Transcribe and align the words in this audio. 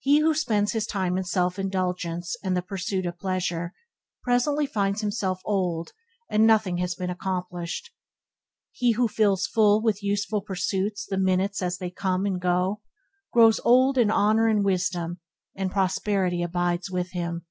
He 0.00 0.18
who 0.18 0.34
spends 0.34 0.72
his 0.72 0.86
time 0.86 1.16
in 1.16 1.24
self 1.24 1.58
indulgence 1.58 2.36
and 2.44 2.54
the 2.54 2.60
pursuit 2.60 3.06
of 3.06 3.18
pleasure, 3.18 3.72
presently 4.22 4.66
finds 4.66 5.00
himself 5.00 5.40
old, 5.46 5.92
and 6.28 6.46
nothing 6.46 6.76
has 6.76 6.94
been 6.94 7.08
accomplished. 7.08 7.90
He 8.70 8.90
who 8.92 9.08
fills 9.08 9.46
full 9.46 9.80
with 9.80 10.02
useful 10.02 10.42
pursuits 10.42 11.06
the 11.06 11.16
minutes 11.16 11.62
as 11.62 11.78
they 11.78 11.88
come 11.90 12.26
and 12.26 12.38
go, 12.38 12.82
grows 13.32 13.58
old 13.64 13.96
in 13.96 14.10
honour 14.10 14.46
and 14.46 14.62
wisdom, 14.62 15.20
and 15.54 15.70
prosperity 15.72 16.42
abides 16.42 16.90
with 16.90 17.12
him. 17.12 17.46